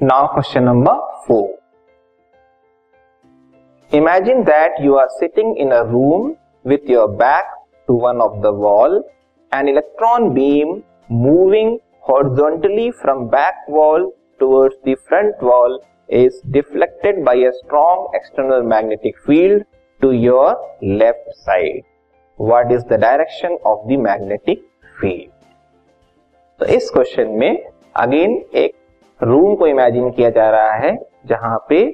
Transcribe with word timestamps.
Now 0.00 0.26
question 0.26 0.62
number 0.64 0.94
four 1.24 1.44
imagine 3.92 4.42
that 4.44 4.80
you 4.80 4.94
are 4.98 5.06
sitting 5.10 5.58
in 5.58 5.70
a 5.70 5.80
room 5.90 6.26
with 6.64 6.90
your 6.90 7.06
back 7.20 7.54
to 7.88 7.94
one 8.00 8.20
of 8.20 8.34
the 8.42 8.52
wall 8.56 8.96
an 9.52 9.68
electron 9.68 10.28
beam 10.30 10.74
moving 11.12 11.78
horizontally 12.10 12.90
from 13.00 13.24
back 13.28 13.64
wall 13.70 14.10
towards 14.40 14.76
the 14.88 14.94
front 15.06 15.42
wall 15.44 15.78
is 16.16 16.40
deflected 16.52 17.24
by 17.24 17.44
a 17.44 17.50
strong 17.54 18.16
external 18.16 18.62
magnetic 18.68 19.18
field 19.26 19.64
to 20.00 20.12
your 20.12 20.78
left 20.84 21.34
side 21.40 21.82
what 22.38 22.72
is 22.72 22.86
the 22.86 23.00
direction 23.02 23.58
of 23.66 23.88
the 23.88 24.00
magnetic 24.02 24.66
field 25.00 25.30
तो 26.60 26.74
इस 26.74 26.90
question 26.90 27.38
में 27.38 27.52
again 27.96 28.42
एक 28.56 28.74
room 29.24 29.54
को 29.54 29.66
imagine 29.66 30.10
किया 30.10 30.30
जा 30.30 30.48
रहा 30.50 30.72
है, 30.74 30.96
जहाँ 31.26 31.58
पे 31.68 31.84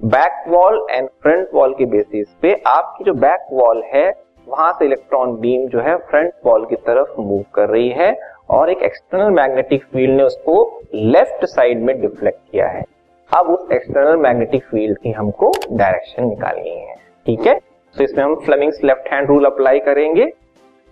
back 0.00 0.44
wall 0.48 0.86
and 0.90 1.08
front 1.22 1.48
wall 1.54 1.74
के 1.74 1.84
बेसिस 1.86 2.26
पे 2.42 2.52
आपकी 2.66 3.04
जो 3.04 3.14
बैक 3.14 3.46
वॉल 3.52 3.82
है, 3.94 4.08
वहाँ 4.46 4.72
से 4.72 4.84
इलेक्ट्रॉन 4.84 5.34
बीम 5.40 5.66
जो 5.68 5.80
है 5.80 5.96
फ्रंट 6.10 6.32
वॉल 6.46 6.64
की 6.66 6.76
तरफ़ 6.76 7.20
मूव 7.20 7.44
कर 7.54 7.68
रही 7.68 7.88
है 7.90 8.12
और 8.50 8.70
एक 8.70 8.82
एक्सटर्नल 8.82 9.30
मैग्नेटिक 9.32 9.84
फ़ील्ड 9.84 10.16
ने 10.16 10.22
उसको 10.22 10.80
लेफ़्ट 10.94 11.44
साइड 11.46 11.82
में 11.82 12.00
डिफ्लेक्ट 12.00 12.40
किया 12.52 12.68
है। 12.68 12.84
अब 13.30 13.48
उस 13.48 13.72
एक्सटर्नल 13.72 14.16
मैग्नेटिक 14.18 14.64
फ़ील्ड 14.64 14.98
की 14.98 15.10
हमको 15.10 15.52
डायरेक्शन 15.70 16.28
निकालनी 16.28 16.70
है, 16.70 16.94
ठीक 17.26 17.46
है? 17.46 17.58
तो 17.96 18.04
इसमें 18.04 18.24
हम 18.24 18.34
Fleming's 18.36 18.80
left 18.84 19.12
hand 19.12 19.28
rule 19.28 19.44
apply 19.44 19.78
करेंगे। 19.80 20.32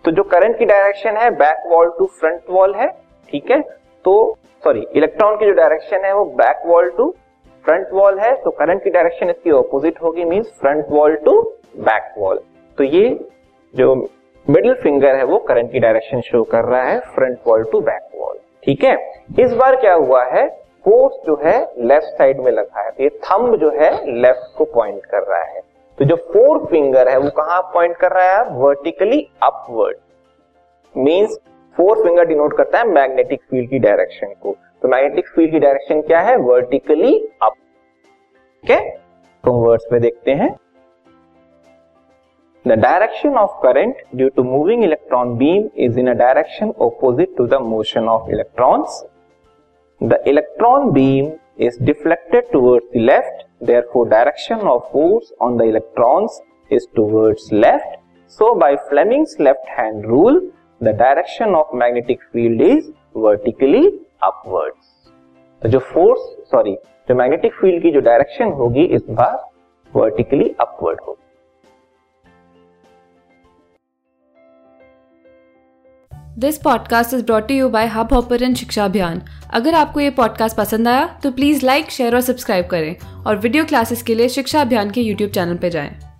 तो 0.05 0.11
जो 0.11 0.23
करंट 0.25 0.59
की 0.59 0.65
डायरेक्शन 0.65 1.17
है 1.17 1.31
back 1.37 1.63
wall 1.67 1.95
to 1.99 2.07
front 2.21 2.51
wall 2.51 2.75
है, 2.75 2.89
ठीक 3.29 3.51
है? 3.51 3.61
तो 4.07 4.17
सॉरी 4.65 4.87
इलेक्ट्रॉन 4.97 5.37
की 5.37 5.47
जो 5.47 5.53
डायरेक्शन 5.53 6.05
है 6.05 6.15
वो 6.15 6.25
back 6.25 6.63
wall 6.67 6.91
to 6.91 7.15
front 7.65 7.89
wall 7.93 8.19
है 8.19 8.35
तो 8.43 8.51
करंट 8.51 8.83
की 8.85 8.91
डायरेक्शन 8.91 9.31
इसकी 9.31 9.51
ऑपोजिट 9.51 10.03
होगी 10.03 10.25
means 10.25 10.53
front 10.61 10.87
wall 10.91 11.17
to 11.17 11.41
back 11.77 12.15
wall 12.19 12.41
तो 12.79 12.85
ये 12.85 13.09
जो 13.75 13.95
मिडिल 14.47 14.75
फिंगर 14.75 15.17
है 15.17 15.25
वो 15.25 15.39
करंट 15.39 15.73
की 15.73 15.79
डायरेक्शन 15.79 16.21
शो 16.21 16.43
कर 16.43 16.65
रहा 16.65 16.83
है 16.83 16.99
front 17.15 17.39
wall 17.47 17.65
to 17.73 17.81
back 17.81 18.09
wall 18.15 18.37
ठीक 18.65 18.85
है? 18.85 18.95
इस 19.41 19.53
बार 19.53 19.77
क्या 19.77 19.95
हुआ 19.95 20.23
है? 20.25 20.47
फोर्स 20.85 21.17
जो 21.27 21.41
है 21.45 21.59
लेफ़्ट 21.79 22.19
साइड 22.19 22.41
में 22.41 22.51
लगा 22.53 22.81
है 22.81 22.91
तो 22.91 23.03
ये 23.03 23.09
थंब 23.25 23.57
जो 23.57 23.71
है 23.71 23.91
लेफ़्ट 24.21 24.57
को 24.59 24.65
पॉइंट 24.65 25.07
कर 25.07 25.23
रहा 25.23 25.43
है. 25.43 25.61
तो 25.99 26.05
जो 26.05 26.17
फोर 26.17 26.65
फिंगर 26.67 27.09
है 27.09 27.17
वो 27.19 27.31
कहाँ 27.31 27.61
पॉइंट 27.75 27.97
कर 27.97 28.13
रहा 28.13 28.37
है? 28.37 28.45
Vertically 28.51 29.21
upward 29.43 29.97
means 30.95 31.39
four 31.77 32.03
finger 32.03 32.27
denote 32.27 32.57
करता 32.57 32.79
है 32.79 32.89
मैग्नेटिक 32.89 33.41
फ़ील्ड 33.51 33.71
की 33.71 33.79
डायरेक्शन 33.79 34.35
को। 34.43 34.57
तो 34.83 34.89
मैग्नेटिक 34.89 35.29
फ़ील्ड 35.29 35.51
की 35.53 35.59
डायरेक्शन 35.59 36.01
क्या 36.03 36.21
है? 36.21 36.37
वर्टिकली 36.37 37.17
अप 37.43 37.53
ठीक 38.65 38.71
है 38.71 39.05
में 39.93 40.01
देखते 40.01 40.31
हैं। 40.35 40.55
The 42.65 42.79
direction 42.83 43.37
of 43.39 43.61
current 43.63 44.03
due 44.17 44.29
to 44.37 44.43
moving 44.43 44.85
electron 44.85 45.37
beam 45.39 45.69
is 45.85 45.99
in 46.01 46.11
a 46.11 46.15
direction 46.19 46.73
opposite 46.83 47.37
to 47.37 47.47
the 47.47 47.61
motion 47.63 48.09
of 48.09 48.31
electrons 48.31 49.05
the 50.01 50.23
electron 50.27 50.91
beam 50.93 51.33
is 51.59 51.77
deflected 51.89 52.49
towards 52.53 52.89
the 52.95 53.01
left, 53.01 53.45
therefore 53.69 54.01
direction 54.09 54.65
of 54.73 54.81
force 54.95 55.29
on 55.45 55.55
the 55.61 55.65
electrons 55.65 56.35
is 56.71 56.87
towards 56.99 57.47
left. 57.51 57.95
So 58.27 58.49
by 58.55 58.69
Fleming's 58.91 59.33
left 59.39 59.71
hand 59.77 60.05
rule 60.07 60.37
the 60.81 60.93
direction 60.93 61.55
of 61.55 61.75
magnetic 61.75 62.19
field 62.33 62.61
is 62.61 62.85
vertically 63.17 63.85
upwards 64.23 65.11
तो 65.63 65.69
जो 65.69 65.79
force 65.79 66.21
sorry 66.51 66.75
जो 67.09 67.15
magnetic 67.15 67.53
field 67.53 67.83
की 67.83 67.91
जो 67.91 68.01
direction 68.01 68.45
होगी, 68.45 68.85
इस 68.85 69.03
बार 69.11 69.51
vertically 69.97 70.49
upward 70.61 71.01
होगी। 71.01 71.23
This 76.39 76.59
podcast 76.59 77.15
is 77.15 77.25
brought 77.25 77.51
you 77.51 77.69
by 77.69 77.87
Hubhopper 78.13 78.55
Shiksha 78.55 78.85
Abhiyan 78.85 79.23
अगर 79.55 79.75
आपको 79.75 80.01
ये 80.01 80.11
पॉडकास्ट 80.11 80.57
पसंद 80.57 80.89
आया 80.89 81.07
तो 81.23 81.31
प्लीज़ 81.31 81.67
लाइक 81.67 81.91
शेयर 81.91 82.15
और 82.15 82.21
सब्सक्राइब 82.21 82.67
करें 82.67 83.25
और 83.27 83.37
वीडियो 83.37 83.65
क्लासेस 83.65 84.03
के 84.03 84.15
लिए 84.15 84.29
शिक्षा 84.29 84.61
अभियान 84.61 84.91
के 84.91 85.01
यूट्यूब 85.01 85.31
चैनल 85.31 85.57
पर 85.57 85.69
जाएँ। 85.69 86.16